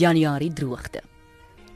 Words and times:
Januarie 0.00 0.52
droogte. 0.56 1.02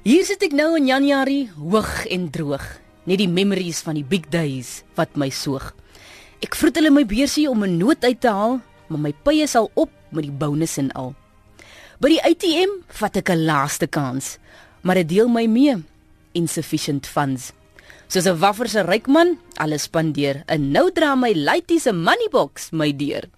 Hier 0.04 0.24
sit 0.24 0.42
ek 0.44 0.54
nou 0.56 0.74
in 0.78 0.88
Januarie, 0.88 1.50
hoog 1.56 2.06
en 2.12 2.30
droog. 2.32 2.64
Net 3.04 3.20
die 3.20 3.28
memories 3.28 3.82
van 3.84 3.98
die 3.98 4.04
big 4.04 4.30
days 4.32 4.82
wat 4.96 5.16
my 5.20 5.28
soog. 5.28 5.72
Ek 6.44 6.56
vroet 6.56 6.80
hulle 6.80 6.92
my 6.92 7.04
beursie 7.08 7.48
om 7.50 7.64
'n 7.64 7.76
noot 7.76 8.04
uit 8.04 8.20
te 8.20 8.28
haal, 8.28 8.60
maar 8.88 9.00
my 9.00 9.12
pye 9.24 9.46
sal 9.46 9.70
op 9.74 9.90
met 10.10 10.24
die 10.24 10.32
bonus 10.32 10.78
en 10.78 10.92
al. 10.92 11.14
By 12.00 12.08
die 12.08 12.24
ATM 12.24 12.70
vat 12.88 13.16
ek 13.16 13.30
'n 13.30 13.44
laaste 13.44 13.86
kans, 13.86 14.38
maar 14.82 14.94
dit 14.94 15.08
deel 15.08 15.28
my 15.28 15.46
mee 15.46 15.76
insufficient 16.32 17.06
funds. 17.06 17.52
Soos 18.08 18.26
'n 18.26 18.38
waffer 18.38 18.68
se 18.68 18.82
ryk 18.82 19.06
man, 19.06 19.38
alles 19.56 19.82
spandeer. 19.82 20.42
En 20.46 20.70
nou 20.70 20.90
dra 20.92 21.14
my 21.14 21.32
laaitie 21.32 21.80
se 21.80 21.92
moneybox 21.92 22.70
my 22.72 22.96
deur. 22.96 23.28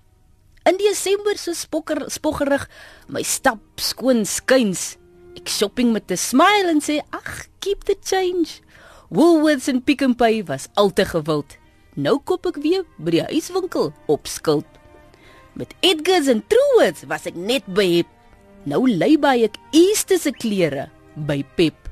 In 0.67 0.81
Desember 0.83 1.37
so 1.39 1.53
spokker 1.55 2.09
spoggerig, 2.11 2.65
my 3.07 3.23
stap 3.23 3.61
skoon 3.79 4.25
skuins. 4.27 4.97
Ek 5.39 5.47
shopping 5.47 5.93
met 5.95 6.11
'n 6.11 6.17
smile 6.17 6.69
en 6.75 6.81
sê, 6.83 6.99
"Ag, 7.13 7.47
keep 7.61 7.85
the 7.85 7.95
change." 8.03 8.61
Woolworths 9.09 9.69
en 9.69 9.81
Pick 9.81 10.03
n 10.03 10.15
Pay 10.15 10.45
was 10.45 10.67
al 10.75 10.93
te 10.93 11.05
gewild. 11.05 11.57
Nou 11.95 12.19
koop 12.19 12.47
ek 12.47 12.57
weer 12.57 12.85
by 12.99 13.11
die 13.11 13.23
huiswinkel 13.23 13.93
op 14.07 14.27
skuld. 14.27 14.67
Met 15.55 15.75
Edgars 15.81 16.27
en 16.27 16.43
Truworths 16.47 17.07
was 17.07 17.27
ek 17.27 17.37
net 17.37 17.65
by 17.67 18.05
Nou 18.65 18.89
lei 18.91 19.17
by 19.17 19.45
ek 19.45 19.57
Easter 19.71 20.19
se 20.19 20.33
klere 20.33 20.91
by 21.15 21.45
Pep. 21.55 21.89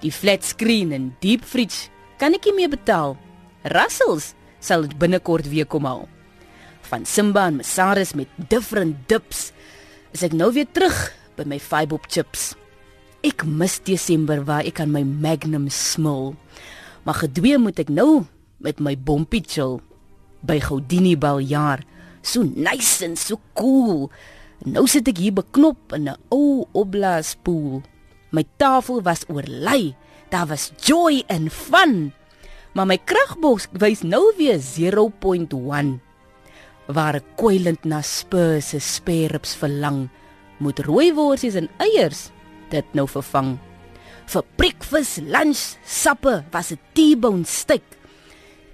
Die 0.00 0.10
flat 0.10 0.44
screen 0.44 0.92
en 0.92 1.16
deep 1.20 1.44
fridge 1.44 1.90
kan 2.18 2.32
ek 2.32 2.44
nie 2.46 2.54
meer 2.54 2.70
betaal. 2.70 3.16
Russells 3.64 4.34
sal 4.58 4.82
dit 4.82 4.98
binnekort 4.98 5.46
weer 5.46 5.66
kom 5.66 5.84
haal. 5.84 6.08
Van 6.86 7.02
Simba 7.02 7.48
en 7.50 7.56
Masaris 7.58 8.12
met 8.14 8.30
different 8.48 9.08
dips 9.10 9.50
is 10.14 10.22
ek 10.22 10.36
nou 10.38 10.52
weer 10.54 10.68
terug 10.70 10.94
by 11.34 11.42
my 11.48 11.58
five 11.58 11.90
bob 11.90 12.06
chips. 12.06 12.52
Ek 13.26 13.42
mis 13.42 13.80
Desember 13.82 14.44
waar 14.46 14.62
ek 14.68 14.78
aan 14.84 14.92
my 14.94 15.02
Magnum 15.02 15.66
smil. 15.72 16.36
Maar 17.02 17.24
gedwee 17.24 17.58
moet 17.58 17.82
ek 17.82 17.90
nou 17.90 18.22
met 18.62 18.78
my 18.78 18.94
bompie 18.94 19.42
chill 19.42 19.80
by 20.46 20.60
Goudini 20.62 21.16
baljaar. 21.18 21.82
So 22.22 22.46
nice 22.46 23.02
en 23.02 23.18
so 23.18 23.42
cool. 23.58 24.06
Nou 24.62 24.86
sit 24.86 25.10
ek 25.10 25.18
hier 25.18 25.34
beknop 25.34 25.90
in 25.98 26.06
'n 26.06 26.16
ou 26.30 26.70
opblaaspoel. 26.70 27.82
My 28.30 28.46
tafel 28.58 29.02
was 29.02 29.26
oorlei. 29.26 29.96
Daar 30.30 30.46
was 30.46 30.70
joy 30.78 31.24
en 31.26 31.50
fun. 31.50 32.12
Maar 32.74 32.86
my 32.86 32.98
kragbos 32.98 33.66
wys 33.72 34.02
nou 34.02 34.34
weer 34.38 34.60
0.1. 34.60 36.05
Waar 36.86 37.18
ek 37.18 37.26
kwylend 37.40 37.82
na 37.82 37.98
Spurs 38.06 38.70
se 38.70 38.78
sperps 38.78 39.56
verlang, 39.58 40.06
moet 40.62 40.78
rooiworsies 40.86 41.56
en 41.58 41.66
eiers 41.82 42.28
dit 42.70 42.94
nou 42.94 43.08
vervang. 43.10 43.56
Vir 44.26 44.44
breakfast, 44.58 45.20
lunch, 45.26 45.76
sappe 45.82 46.44
was 46.52 46.72
'n 46.72 46.78
T-bone 46.94 47.44
steak. 47.44 47.82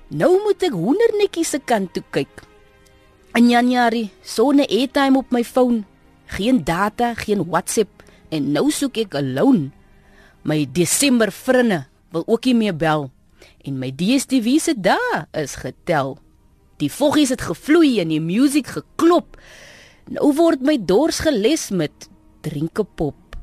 Nou 0.08 0.42
moet 0.44 0.62
ek 0.62 0.72
hoendernetjies 0.72 1.50
se 1.50 1.58
kant 1.58 1.92
toe 1.94 2.04
kyk. 2.10 2.44
In 3.34 3.48
Januarie, 3.48 4.10
sonne 4.22 4.66
airtime 4.68 5.18
op 5.18 5.32
my 5.32 5.44
foon, 5.44 5.84
geen 6.26 6.64
data, 6.64 7.14
geen 7.14 7.44
WhatsApp 7.48 8.02
en 8.28 8.52
nou 8.52 8.70
soek 8.70 8.96
ek 8.96 9.14
alone. 9.14 9.70
My 10.44 10.66
Desember 10.72 11.32
vriende 11.32 11.86
wil 12.12 12.24
ook 12.26 12.44
nie 12.44 12.54
meer 12.54 12.76
bel 12.76 13.10
en 13.64 13.78
my 13.78 13.90
DStv 13.90 14.58
se 14.60 14.74
dae 14.74 15.26
is 15.32 15.56
getel. 15.56 16.18
Die 16.80 16.90
voggies 16.92 17.32
het 17.34 17.44
gevloei 17.44 18.00
en 18.02 18.12
die 18.12 18.22
musiek 18.22 18.72
geklop. 18.76 19.36
Nou 20.10 20.32
word 20.36 20.64
my 20.64 20.78
dors 20.78 21.20
geles 21.22 21.70
met 21.70 22.08
drinkepop. 22.42 23.36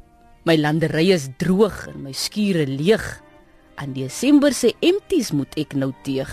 My 0.48 0.56
landery 0.58 1.10
is 1.14 1.30
droog 1.40 1.88
en 1.92 2.04
my 2.04 2.14
skure 2.16 2.66
leeg. 2.68 3.04
Aan 3.80 3.94
Desember 3.96 4.54
se 4.56 4.74
empties 4.84 5.32
moet 5.32 5.54
ek 5.60 5.76
nou 5.78 5.92
teeg. 6.04 6.30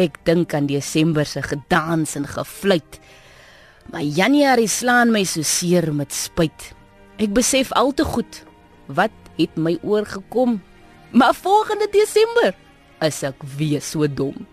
Ek 0.00 0.16
dink 0.24 0.54
aan 0.56 0.66
Desember 0.70 1.26
se 1.28 1.42
gedans 1.44 2.16
en 2.18 2.26
gefluit. 2.26 2.98
Maar 3.92 4.02
Januarie 4.02 4.70
slaan 4.70 5.12
my 5.12 5.24
so 5.28 5.44
seer 5.46 5.90
met 5.94 6.14
spyt. 6.14 6.72
Ek 7.20 7.34
besef 7.34 7.72
al 7.76 7.92
te 7.94 8.06
goed 8.06 8.42
wat 8.86 9.14
het 9.36 9.54
my 9.56 9.76
oorgekom. 9.82 10.60
Maar 11.12 11.34
volgende 11.36 11.90
Desember 11.92 12.54
is 13.04 13.22
ek 13.26 13.42
weer 13.58 13.82
so 13.84 14.06
dom. 14.08 14.46